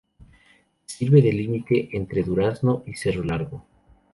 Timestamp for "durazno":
2.23-2.81